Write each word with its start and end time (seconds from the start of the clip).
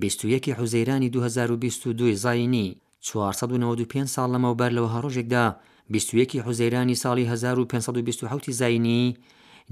بیستویەکی 0.00 0.52
حوزەیرانی 0.58 1.08
2022 1.12 2.14
زاینی 2.24 2.66
495 3.06 4.06
ساڵ 4.14 4.28
لەمەوبەر 4.34 4.70
لەوە 4.76 4.90
هەڕۆژێکدا 4.94 5.44
بیستویەکی 5.92 6.38
حوزەیرانی 6.44 6.96
ساڵی 7.02 7.24
1527 7.32 8.58
زاینی 8.60 9.02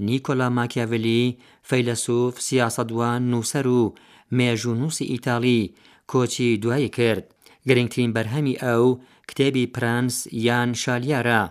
نیکۆلا 0.07 0.47
ماکیاڤلی 0.57 1.23
فەیلسوف 1.69 2.33
سیاسەدوان 2.47 3.21
نووسەر 3.31 3.65
و 3.79 3.95
مێژونووسی 4.37 5.05
ئیتالی 5.11 5.61
کۆچی 6.11 6.49
دوایی 6.63 6.89
کرد 6.97 7.25
گرنگترین 7.67 8.11
بەرهەمی 8.15 8.59
ئەو 8.63 8.85
کتێبی 9.29 9.65
پرانس 9.75 10.15
یان 10.47 10.69
شالیارە 10.83 11.43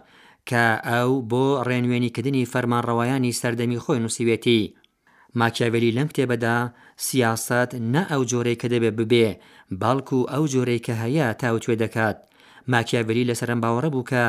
کە 0.49 0.65
ئەو 0.91 1.11
بۆ 1.31 1.45
ڕێنوێنیکردنی 1.69 2.49
فەرمانڕەوایانی 2.53 3.37
سەردەمی 3.41 3.83
خۆی 3.85 4.03
نووسیوێتی 4.03 4.61
ماکیاوێلی 5.41 5.95
لەم 5.99 6.09
کتێبەدا 6.13 6.57
سیاست 7.07 7.71
نە 7.95 8.03
ئەو 8.11 8.23
جۆرەی 8.31 8.61
کە 8.61 8.67
دەبێ 8.75 8.91
ببێ 8.99 9.29
باڵکو 9.81 10.19
ئەو 10.33 10.45
جۆرەی 10.53 10.85
کە 10.87 10.95
هەیە 11.03 11.27
تاوتێ 11.43 11.75
دەکات 11.83 12.17
ماکیاوێلی 12.73 13.29
لەسەرم 13.31 13.59
باوەڕە 13.65 13.89
بوو 13.95 14.09
کە 14.11 14.25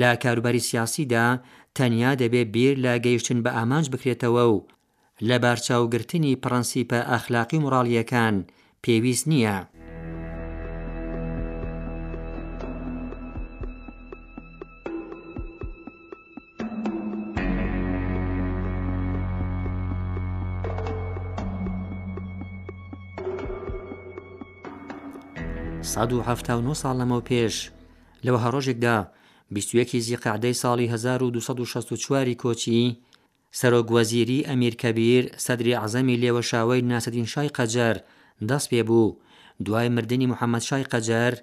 لا 0.00 0.10
کاروباری 0.22 0.66
سیاسیدا 0.68 1.26
تەنیا 1.76 2.12
دەبێ 2.22 2.42
بیر 2.54 2.74
لا 2.84 2.94
گەیشتن 3.04 3.38
بە 3.44 3.50
ئامانج 3.56 3.86
بکرێتەوە 3.92 4.44
و 4.54 4.64
لە 5.28 5.36
بارچاوگرتنی 5.44 6.38
پرەنسیپە 6.42 7.00
ئەخلاقی 7.10 7.62
مڕالیەکان 7.64 8.36
پێویست 8.84 9.24
نییە. 9.32 9.58
1970 25.82 26.74
ساڵ 26.82 26.94
لەمەو 27.00 27.20
پێش 27.28 27.54
لەوە 28.24 28.38
هەڕۆژێکدا 28.44 28.96
21 29.50 30.06
زی 30.06 30.16
قعدەی 30.24 30.54
ساڵی 30.62 30.86
1964 30.94 32.34
کۆچی 32.42 32.82
سەرۆگوەزیری 33.58 34.46
ئەمیرکەبیر 34.48 35.24
سەدری 35.46 35.78
عزەمی 35.84 36.20
لێوە 36.22 36.42
شاوەی 36.50 36.84
ناسەدین 36.90 37.26
شای 37.32 37.54
قەجەر 37.56 37.96
دەست 38.48 38.68
پێ 38.70 38.82
بوو 38.88 39.16
دوای 39.66 39.88
مردنی 39.96 40.30
محەممەد 40.32 40.64
شای 40.68 40.88
قەجەر 40.92 41.34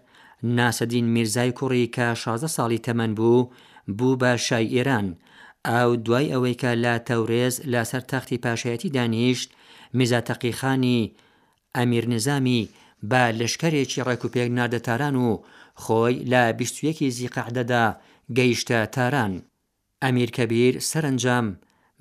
ناسەدین 0.58 1.05
میرزای 1.16 1.52
کوڕی 1.59 1.92
کە 1.95 2.08
16 2.16 2.47
ساڵی 2.58 2.83
تەمەەن 2.86 3.11
بوو 3.17 3.49
بوو 3.97 4.16
بە 4.22 4.31
شای 4.47 4.71
ئێران 4.76 5.08
ئاو 5.70 5.89
دوای 6.05 6.31
ئەوەی 6.33 6.60
کە 6.61 6.70
لا 6.83 6.95
تەورێز 7.08 7.55
لەسەر 7.71 8.02
تەختی 8.11 8.42
پاشایەتی 8.43 8.89
دانیشت 8.98 9.49
میزاتەقیخانی 9.98 11.11
ئەمیر 11.77 12.05
نظامی 12.14 12.64
بە 13.10 13.23
لەشکرێکی 13.39 14.04
ڕێکوپێک 14.08 14.50
نادە 14.58 14.80
تاران 14.88 15.16
و 15.28 15.30
خۆی 15.83 16.16
لە 16.32 16.42
بیستویەکی 16.58 17.14
زیقعدەدا 17.17 17.86
گەیشتە 18.38 18.80
تاران 18.95 19.33
ئەمیرکەبیر 20.04 20.73
سەرنجام 20.89 21.48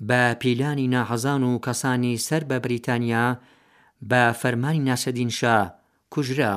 بە 0.09 0.21
پیلانی 0.41 0.91
ناحەزان 0.93 1.41
و 1.49 1.51
کەسانی 1.65 2.21
سەر 2.27 2.41
بە 2.49 2.57
بریتانیا 2.65 3.27
بە 4.09 4.23
فەرمانی 4.41 4.85
ناسەدینشا 4.89 5.57
کوژرا. 6.13 6.53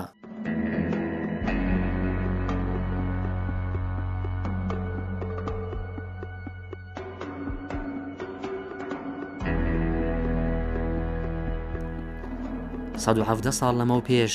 1970 13.01 13.53
ساڵ 13.61 13.73
لەمەو 13.81 14.01
پێش 14.09 14.35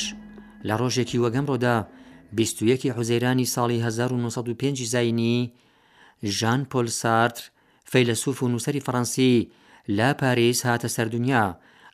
لە 0.67 0.73
ڕۆژێکی 0.81 1.21
وەگەمڕۆدا 1.23 1.75
21 2.37 2.91
حوزەیرانی 2.95 3.51
ساڵی 3.55 3.77
1995 3.87 4.77
زینی 4.93 5.37
ژان 6.37 6.61
پۆل 6.71 6.87
سارتر 7.01 7.43
فەیلسوف 7.91 8.37
و 8.43 8.47
نووسری 8.51 8.81
فەڕەنسی 8.85 9.31
لا 9.97 10.09
پاریس 10.21 10.59
هاتە 10.67 10.87
سەردونیا 10.95 11.45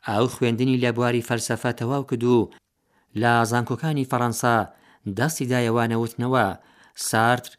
ئەو 0.08 0.26
خوێندنی 0.34 0.80
لە 0.84 0.90
بواری 0.96 1.26
فەلسەفە 1.28 1.70
تەواو 1.80 2.02
کردو 2.10 2.38
لە 3.22 3.32
زانکۆکانی 3.50 4.08
فەڕەنسا 4.10 4.56
دەستی 5.18 5.48
دایەوانەوتنەوە 5.52 6.46
سارتر 7.08 7.52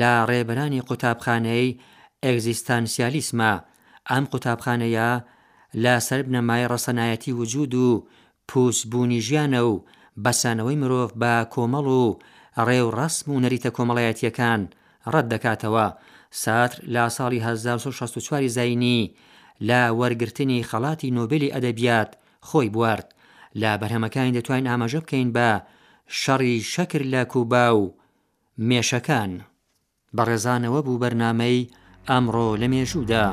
لە 0.00 0.12
ڕێبەرانی 0.28 0.84
قوتابخانەی 0.88 1.68
ئەگزیستانسیالیسمە 2.24 3.52
ئەم 4.10 4.24
قوتابخانەیە 4.32 5.10
لە 5.84 5.92
سەر 6.06 6.20
بنەمای 6.28 6.68
ڕەسەنایەتی 6.72 7.32
وجود 7.40 7.72
و 7.86 7.90
پووسبوونی 8.48 9.20
ژیانە 9.26 9.60
و 9.70 9.80
بەسانەوەی 10.24 10.80
مرۆڤ 10.82 11.10
بە 11.20 11.32
کۆمەڵ 11.54 11.86
و 12.04 12.18
ڕێو 12.66 12.88
ڕسم 12.98 13.26
و 13.32 13.40
نەریتە 13.44 13.70
کۆمەڵایەتیەکان 13.76 14.60
ڕەت 15.12 15.26
دەکاتەوە 15.32 15.86
ساتر 16.42 16.78
لا 16.94 17.04
ساڵی 17.16 17.40
1964 17.46 18.46
زینی 18.56 19.00
لا 19.68 19.82
وەرگرتنی 20.00 20.66
خەڵاتی 20.70 21.14
نۆبلی 21.16 21.52
ئەدەبیات 21.54 22.10
خۆی 22.48 22.68
بوارد 22.74 23.08
لا 23.60 23.72
بەرهەمەکانی 23.80 24.34
دەتوانین 24.36 24.70
ئاماژە 24.70 25.00
بکەین 25.04 25.28
بە 25.36 25.50
شەڕی 26.20 26.56
شەکر 26.72 27.02
لە 27.12 27.22
کوبا 27.32 27.64
و 27.78 27.82
مێشەکان 28.68 29.32
بەڕێزانەوە 30.16 30.80
بوو 30.86 31.00
بەرنامەی 31.02 31.68
ئەمڕۆ 32.08 32.48
لە 32.60 32.66
مێژوودا. 32.72 33.26